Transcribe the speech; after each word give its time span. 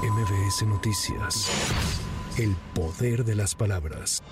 MBS 0.00 0.62
Noticias. 0.62 1.50
El 2.38 2.54
poder 2.72 3.24
de 3.24 3.34
las 3.34 3.56
palabras. 3.56 4.22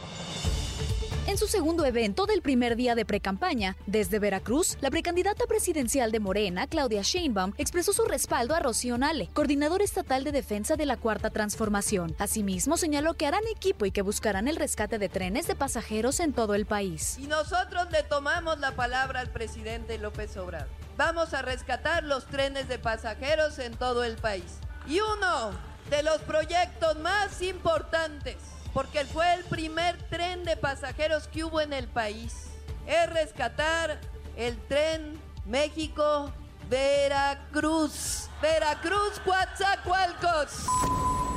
En 1.26 1.36
su 1.38 1.48
segundo 1.48 1.84
evento 1.84 2.26
del 2.26 2.40
primer 2.40 2.76
día 2.76 2.94
de 2.94 3.04
precampaña, 3.04 3.76
desde 3.84 4.20
Veracruz, 4.20 4.78
la 4.80 4.92
precandidata 4.92 5.44
presidencial 5.48 6.12
de 6.12 6.20
Morena, 6.20 6.68
Claudia 6.68 7.02
Sheinbaum, 7.02 7.52
expresó 7.58 7.92
su 7.92 8.04
respaldo 8.04 8.54
a 8.54 8.60
Rocío 8.60 8.96
Nale, 8.96 9.28
coordinador 9.34 9.82
estatal 9.82 10.22
de 10.22 10.30
defensa 10.30 10.76
de 10.76 10.86
la 10.86 10.96
Cuarta 10.98 11.30
Transformación. 11.30 12.14
Asimismo, 12.20 12.76
señaló 12.76 13.14
que 13.14 13.26
harán 13.26 13.42
equipo 13.50 13.86
y 13.86 13.90
que 13.90 14.02
buscarán 14.02 14.46
el 14.46 14.54
rescate 14.54 15.00
de 15.00 15.08
trenes 15.08 15.48
de 15.48 15.56
pasajeros 15.56 16.20
en 16.20 16.32
todo 16.32 16.54
el 16.54 16.66
país. 16.66 17.18
Y 17.18 17.26
nosotros 17.26 17.90
le 17.90 18.04
tomamos 18.04 18.60
la 18.60 18.76
palabra 18.76 19.18
al 19.18 19.32
presidente 19.32 19.98
López 19.98 20.36
Obrador. 20.36 20.68
Vamos 20.96 21.34
a 21.34 21.42
rescatar 21.42 22.04
los 22.04 22.26
trenes 22.26 22.68
de 22.68 22.78
pasajeros 22.78 23.58
en 23.58 23.76
todo 23.76 24.04
el 24.04 24.14
país. 24.14 24.60
Y 24.86 25.00
uno 25.00 25.52
de 25.90 26.02
los 26.02 26.20
proyectos 26.22 26.96
más 26.98 27.42
importantes 27.42 28.36
porque 28.76 29.04
fue 29.06 29.32
el 29.32 29.42
primer 29.44 29.96
tren 30.10 30.44
de 30.44 30.54
pasajeros 30.54 31.26
que 31.28 31.44
hubo 31.44 31.62
en 31.62 31.72
el 31.72 31.88
país. 31.88 32.50
Es 32.86 33.08
rescatar 33.08 33.98
el 34.36 34.58
tren 34.66 35.18
México-Veracruz. 35.46 38.28
Veracruz, 38.42 39.18
Coatzacoalcos. 39.24 40.66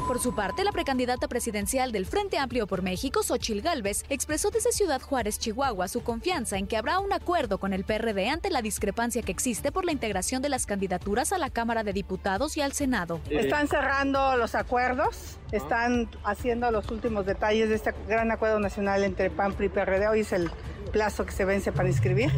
Por 0.09 0.19
su 0.19 0.33
parte, 0.33 0.63
la 0.63 0.71
precandidata 0.71 1.27
presidencial 1.27 1.91
del 1.91 2.07
Frente 2.07 2.39
Amplio 2.39 2.65
por 2.65 2.81
México, 2.81 3.21
Xochil 3.21 3.61
Gálvez, 3.61 4.05
expresó 4.09 4.49
desde 4.49 4.71
Ciudad 4.71 4.99
Juárez, 4.99 5.37
Chihuahua, 5.37 5.87
su 5.87 6.01
confianza 6.01 6.57
en 6.57 6.65
que 6.65 6.77
habrá 6.77 6.97
un 6.97 7.13
acuerdo 7.13 7.59
con 7.59 7.73
el 7.73 7.83
PRD 7.83 8.27
ante 8.27 8.49
la 8.49 8.63
discrepancia 8.63 9.21
que 9.21 9.31
existe 9.31 9.71
por 9.71 9.85
la 9.85 9.91
integración 9.91 10.41
de 10.41 10.49
las 10.49 10.65
candidaturas 10.65 11.31
a 11.31 11.37
la 11.37 11.51
Cámara 11.51 11.83
de 11.83 11.93
Diputados 11.93 12.57
y 12.57 12.61
al 12.61 12.73
Senado. 12.73 13.21
Están 13.29 13.67
cerrando 13.67 14.35
los 14.35 14.55
acuerdos, 14.55 15.37
están 15.51 16.09
haciendo 16.23 16.71
los 16.71 16.89
últimos 16.89 17.27
detalles 17.27 17.69
de 17.69 17.75
este 17.75 17.93
gran 18.07 18.31
acuerdo 18.31 18.59
nacional 18.59 19.03
entre 19.03 19.29
PAN, 19.29 19.55
y 19.59 19.69
PRD. 19.69 20.07
Hoy 20.07 20.21
es 20.21 20.33
el 20.33 20.49
plazo 20.89 21.25
que 21.25 21.31
se 21.31 21.45
vence 21.45 21.71
para 21.71 21.87
inscribir. 21.87 22.31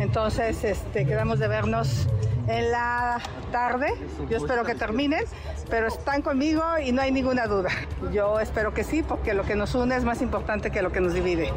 Entonces, 0.00 0.64
este, 0.64 1.06
quedamos 1.06 1.38
de 1.38 1.48
vernos 1.48 2.06
en 2.48 2.70
la 2.70 3.20
tarde. 3.52 3.92
Yo 4.30 4.38
espero 4.38 4.64
que 4.64 4.74
terminen, 4.74 5.24
pero 5.70 5.88
están 5.88 6.22
conmigo 6.22 6.62
y 6.82 6.92
no 6.92 7.02
hay 7.02 7.12
ninguna 7.12 7.46
duda. 7.46 7.70
Yo 8.12 8.40
espero 8.40 8.74
que 8.74 8.84
sí, 8.84 9.02
porque 9.02 9.34
lo 9.34 9.44
que 9.44 9.54
nos 9.54 9.74
une 9.74 9.96
es 9.96 10.04
más 10.04 10.22
importante 10.22 10.70
que 10.70 10.82
lo 10.82 10.90
que 10.90 11.00
nos 11.00 11.14
divide. 11.14 11.52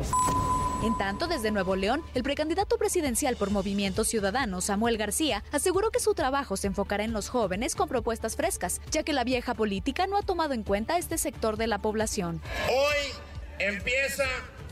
En 0.83 0.97
tanto, 0.97 1.27
desde 1.27 1.51
Nuevo 1.51 1.75
León, 1.75 2.01
el 2.15 2.23
precandidato 2.23 2.77
presidencial 2.79 3.35
por 3.35 3.51
Movimiento 3.51 4.03
Ciudadano, 4.03 4.61
Samuel 4.61 4.97
García, 4.97 5.43
aseguró 5.51 5.91
que 5.91 5.99
su 5.99 6.15
trabajo 6.15 6.57
se 6.57 6.67
enfocará 6.67 7.03
en 7.03 7.13
los 7.13 7.29
jóvenes 7.29 7.75
con 7.75 7.87
propuestas 7.87 8.35
frescas, 8.35 8.81
ya 8.89 9.03
que 9.03 9.13
la 9.13 9.23
vieja 9.23 9.53
política 9.53 10.07
no 10.07 10.17
ha 10.17 10.23
tomado 10.23 10.53
en 10.53 10.63
cuenta 10.63 10.97
este 10.97 11.19
sector 11.19 11.55
de 11.57 11.67
la 11.67 11.77
población. 11.77 12.41
Hoy 12.67 13.13
empieza 13.59 14.23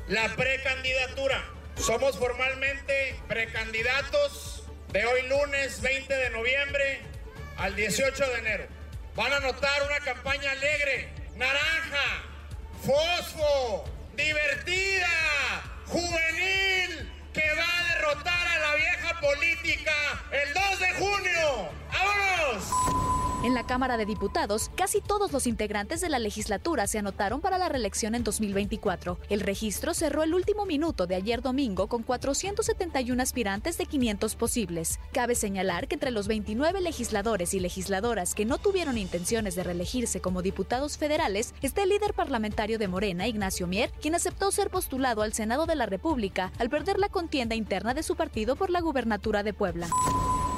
la 0.07 0.35
precandidatura. 0.35 1.58
Somos 1.79 2.17
formalmente 2.17 3.15
precandidatos 3.29 4.63
de 4.91 5.05
hoy 5.05 5.27
lunes 5.29 5.81
20 5.81 6.13
de 6.13 6.29
noviembre 6.31 6.99
al 7.57 7.73
18 7.75 8.27
de 8.27 8.37
enero. 8.37 8.67
Van 9.15 9.31
a 9.31 9.39
notar 9.39 9.83
una 9.83 9.99
campaña 10.01 10.51
alegre, 10.51 11.09
naranja, 11.37 12.23
fosfo, 12.85 13.85
divertida, 14.15 14.78
En 23.41 23.53
la 23.53 23.65
Cámara 23.65 23.95
de 23.95 24.05
Diputados, 24.05 24.69
casi 24.75 24.99
todos 24.99 25.31
los 25.31 25.47
integrantes 25.47 26.01
de 26.01 26.09
la 26.09 26.19
legislatura 26.19 26.87
se 26.87 26.99
anotaron 26.99 27.39
para 27.39 27.57
la 27.57 27.69
reelección 27.69 28.13
en 28.13 28.25
2024. 28.25 29.17
El 29.29 29.39
registro 29.39 29.93
cerró 29.93 30.23
el 30.23 30.33
último 30.33 30.65
minuto 30.65 31.07
de 31.07 31.15
ayer 31.15 31.41
domingo 31.41 31.87
con 31.87 32.03
471 32.03 33.23
aspirantes 33.23 33.77
de 33.77 33.85
500 33.85 34.35
posibles. 34.35 34.99
Cabe 35.13 35.35
señalar 35.35 35.87
que 35.87 35.95
entre 35.95 36.11
los 36.11 36.27
29 36.27 36.81
legisladores 36.81 37.53
y 37.53 37.61
legisladoras 37.61 38.35
que 38.35 38.43
no 38.43 38.57
tuvieron 38.57 38.97
intenciones 38.97 39.55
de 39.55 39.63
reelegirse 39.63 40.19
como 40.19 40.41
diputados 40.41 40.97
federales 40.97 41.53
está 41.61 41.83
el 41.83 41.89
líder 41.89 42.13
parlamentario 42.13 42.77
de 42.77 42.89
Morena, 42.89 43.29
Ignacio 43.29 43.67
Mier, 43.67 43.89
quien 44.01 44.15
aceptó 44.15 44.51
ser 44.51 44.69
postulado 44.69 45.21
al 45.21 45.31
Senado 45.31 45.65
de 45.65 45.75
la 45.75 45.85
República 45.85 46.51
al 46.59 46.69
perder 46.69 46.99
la 46.99 47.07
contienda 47.07 47.55
interna 47.55 47.93
de 47.93 48.03
su 48.03 48.17
partido 48.17 48.57
por 48.57 48.69
la 48.69 48.81
gubernatura 48.81 49.43
de 49.43 49.53
Puebla. 49.53 49.87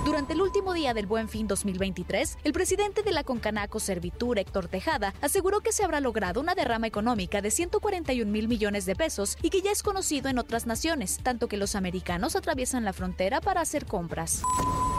Durante 0.04 0.34
el 0.34 0.42
último 0.42 0.74
día 0.74 0.96
del 0.96 1.06
Buen 1.06 1.30
Fin 1.30 1.48
2023, 1.48 2.40
el 2.44 2.54
presidente 2.54 3.04
de 3.04 3.12
la 3.12 3.24
Concanaco 3.24 3.80
Servitur, 3.80 4.40
Héctor 4.40 4.68
Tejada, 4.68 5.14
aseguró 5.22 5.62
que 5.62 5.72
se 5.72 5.84
habrá 5.84 6.00
logrado 6.00 6.42
una 6.42 6.56
derrama 6.56 6.88
económica 6.88 7.40
de 7.42 7.52
141 7.52 8.32
mil 8.32 8.48
millones 8.48 8.88
de 8.88 8.96
pesos 8.96 9.38
y 9.44 9.52
que 9.52 9.62
ya 9.62 9.72
es 9.72 9.84
conocido 9.84 10.30
en 10.30 10.40
otras 10.40 10.66
naciones, 10.66 11.20
tanto 11.22 11.48
que 11.48 11.58
los 11.58 11.76
americanos 11.76 12.36
atraviesan 12.36 12.84
la 12.84 12.94
frontera 12.94 13.42
para 13.42 13.62
hacer 13.62 13.86
compras. 13.86 14.42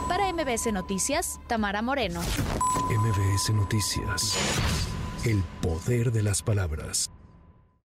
Para 0.09 0.33
MBS 0.33 0.73
Noticias, 0.73 1.41
Tamara 1.49 1.83
Moreno. 1.83 2.21
MBS 2.89 3.51
Noticias. 3.55 4.37
El 5.25 5.43
poder 5.63 6.13
de 6.13 6.23
las 6.23 6.43
palabras. 6.43 7.11